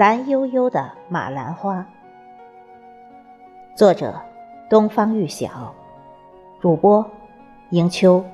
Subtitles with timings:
[0.00, 1.84] 蓝悠悠的马兰花，
[3.74, 4.18] 作者：
[4.66, 5.74] 东方玉晓，
[6.58, 7.04] 主播：
[7.68, 8.24] 迎秋。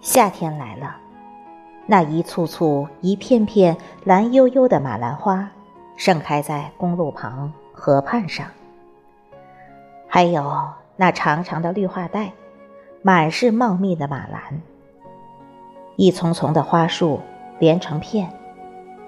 [0.00, 1.01] 夏天来了。
[1.86, 5.48] 那一簇簇、一片片蓝悠悠的马兰花，
[5.96, 8.46] 盛开在公路旁、河畔上。
[10.06, 10.52] 还有
[10.96, 12.32] 那长长的绿化带，
[13.02, 14.60] 满是茂密的马兰。
[15.96, 17.20] 一丛丛的花树
[17.58, 18.30] 连成片，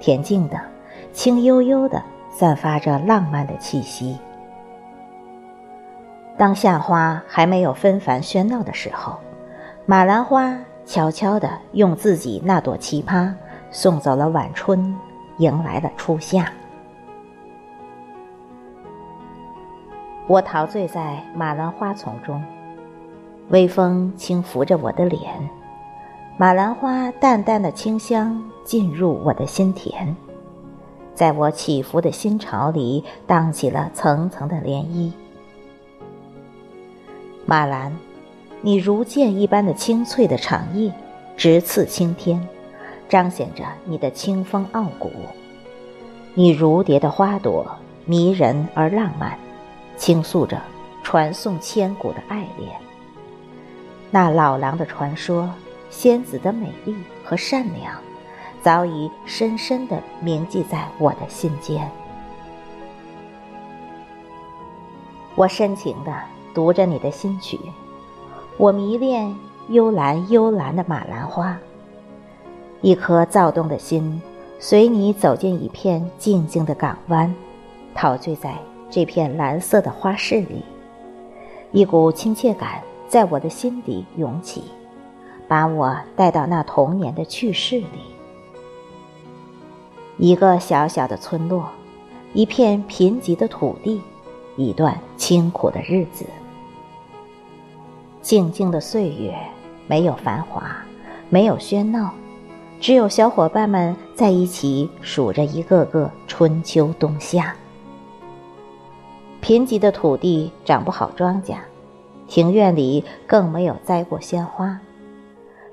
[0.01, 0.61] 恬静的、
[1.13, 4.19] 清悠悠的，散发着浪漫的气息。
[6.37, 9.17] 当夏花还没有纷繁喧闹的时候，
[9.87, 10.59] 马兰花。
[10.87, 13.33] 悄悄地用自己那朵奇葩
[13.71, 14.95] 送走了晚春，
[15.39, 16.53] 迎来了初夏。
[20.27, 22.43] 我陶醉在马兰花丛中，
[23.49, 25.21] 微风轻拂着我的脸，
[26.37, 30.15] 马兰花淡淡的清香进入我的心田，
[31.15, 35.13] 在我起伏的心潮里荡起了层层的涟漪。
[37.47, 37.93] 马兰。
[38.63, 40.93] 你如剑一般的清脆的长叶，
[41.37, 42.47] 直刺青天，
[43.09, 45.13] 彰显着你的清风傲骨。
[46.33, 49.39] 你如蝶的花朵，迷人而浪漫，
[49.97, 50.61] 倾诉着
[51.03, 52.71] 传颂千古的爱恋。
[54.11, 55.51] 那老狼的传说，
[55.91, 57.95] 仙子的美丽和善良，
[58.63, 61.91] 早已深深地铭记在我的心间。
[65.35, 66.13] 我深情地
[66.55, 67.59] 读着你的新曲。
[68.57, 69.35] 我迷恋
[69.69, 71.59] 幽蓝幽蓝的马兰花，
[72.83, 74.23] 一颗躁动的心
[74.61, 77.35] 随你走进一片静静的港湾，
[77.97, 78.55] 陶醉在
[78.89, 80.63] 这片蓝色的花市里，
[81.73, 84.63] 一股亲切感在我的心底涌起，
[85.49, 87.87] 把我带到那童年的趣事里。
[90.17, 91.69] 一个小小的村落，
[92.33, 94.01] 一片贫瘠的土地，
[94.57, 96.25] 一段清苦的日子。
[98.25, 99.37] 静静的岁月，
[99.87, 100.63] 没有繁华，
[101.29, 102.11] 没有喧闹，
[102.81, 107.55] 只有小伙伴们在一起数着一个个春秋冬夏。
[109.43, 111.57] 贫瘠的土地长不好庄稼，
[112.27, 114.81] 庭院里更没有栽过鲜花，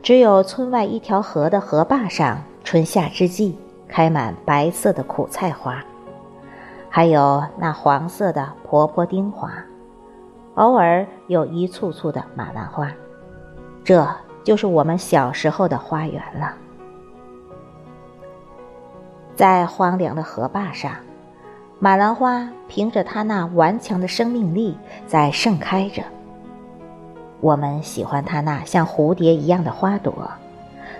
[0.03, 3.55] 只有村外一条河的河坝上，春夏之际
[3.87, 5.81] 开满白色的苦菜花，
[6.89, 9.53] 还有那黄色的婆婆丁花。
[10.55, 12.91] 偶尔有一簇簇的马兰花，
[13.83, 14.05] 这
[14.43, 16.53] 就是我们小时候的花园了。
[19.33, 20.91] 在荒凉的河坝上，
[21.79, 26.03] 马兰花凭着它那顽强的生命力在盛开着。
[27.39, 30.29] 我们喜欢它那像蝴蝶一样的花朵，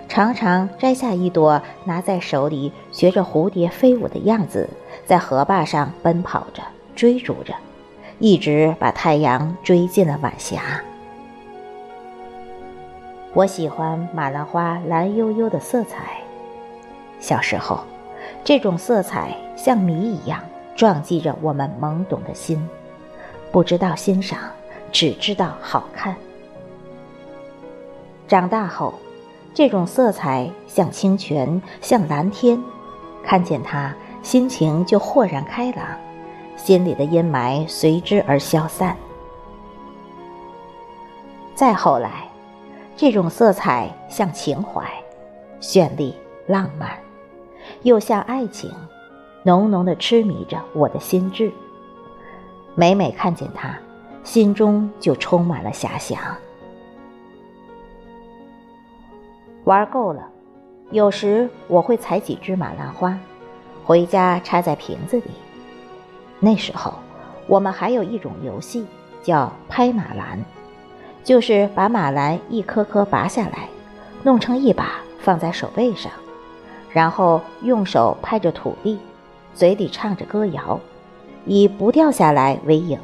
[0.08, 4.68] 常常摘下一朵，拿在手里，学着蝴蝶飞舞的样子，
[5.04, 6.62] 在河坝上奔跑着，
[6.96, 7.54] 追逐着。
[8.22, 10.80] 一直把太阳追进了晚霞。
[13.34, 16.20] 我喜欢马兰花蓝悠悠的色彩。
[17.18, 17.80] 小时候，
[18.44, 20.40] 这种色彩像谜一样
[20.76, 22.64] 撞击着我们懵懂的心，
[23.50, 24.38] 不知道欣赏，
[24.92, 26.14] 只知道好看。
[28.28, 28.94] 长大后，
[29.52, 32.62] 这种色彩像清泉，像蓝天，
[33.24, 35.84] 看见它，心情就豁然开朗。
[36.62, 38.96] 心里的阴霾随之而消散。
[41.56, 42.28] 再后来，
[42.96, 44.88] 这种色彩像情怀，
[45.60, 46.14] 绚丽
[46.46, 46.96] 浪漫，
[47.82, 48.70] 又像爱情，
[49.42, 51.52] 浓浓的痴迷着我的心智。
[52.76, 53.76] 每每看见它，
[54.22, 56.16] 心中就充满了遐想。
[59.64, 60.28] 玩够了，
[60.92, 63.18] 有时我会采几枝马兰花，
[63.84, 65.30] 回家插在瓶子里。
[66.44, 66.92] 那时候，
[67.46, 68.84] 我们还有一种游戏
[69.22, 70.44] 叫拍马兰，
[71.22, 73.68] 就是把马兰一颗颗拔下来，
[74.24, 76.10] 弄成一把放在手背上，
[76.90, 78.98] 然后用手拍着土地，
[79.54, 80.80] 嘴里唱着歌谣，
[81.46, 82.98] 以不掉下来为赢。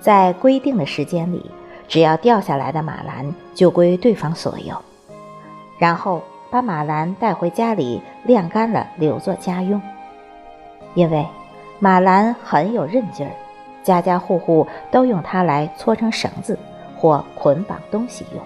[0.00, 1.50] 在规定的时间里，
[1.86, 4.74] 只要掉下来的马兰就归对方所有，
[5.78, 9.78] 然后把马兰带回家里晾干了，留作家用，
[10.94, 11.26] 因为。
[11.82, 13.32] 马兰很有韧劲儿，
[13.82, 16.58] 家家户户都用它来搓成绳子
[16.94, 18.44] 或捆绑东西用。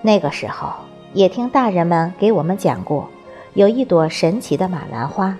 [0.00, 0.70] 那个时候，
[1.12, 3.06] 也听大人们给我们讲过，
[3.52, 5.36] 有一朵神奇的马兰花，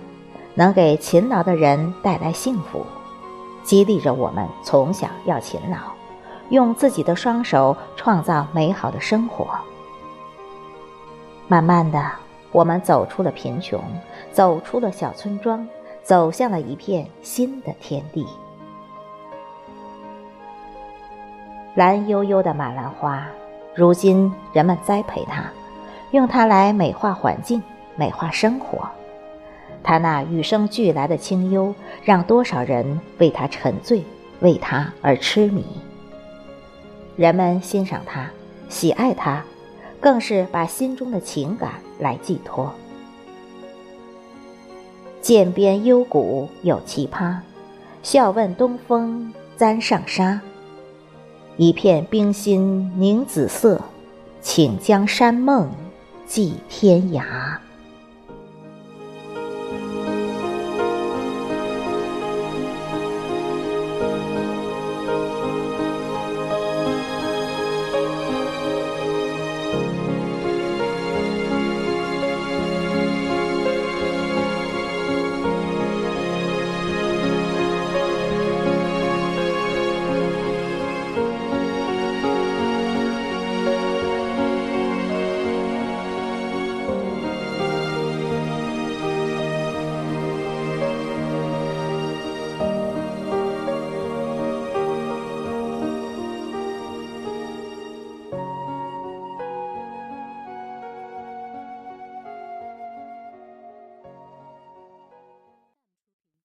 [0.54, 2.84] 能给勤劳的人带来幸福，
[3.64, 5.78] 激励着我们从小要勤劳，
[6.50, 9.48] 用自己的双手创造美好的生活。
[11.48, 11.98] 慢慢的，
[12.52, 13.82] 我们走出了贫穷，
[14.30, 15.66] 走出了小村庄，
[16.02, 18.26] 走向了一片新的天地。
[21.74, 23.26] 蓝悠悠的马兰花，
[23.74, 25.44] 如今人们栽培它，
[26.10, 27.62] 用它来美化环境、
[27.96, 28.86] 美化生活。
[29.82, 31.74] 它那与生俱来的清幽，
[32.04, 34.04] 让多少人为它沉醉，
[34.40, 35.64] 为它而痴迷。
[37.16, 38.30] 人们欣赏它，
[38.68, 39.42] 喜爱它，
[40.02, 42.74] 更是把心中的情感来寄托。
[45.22, 47.38] 涧边幽谷有奇葩，
[48.02, 50.40] 笑问东风簪上纱。
[51.56, 53.80] 一片冰心凝紫色，
[54.40, 55.70] 请将山梦
[56.26, 57.22] 寄天涯。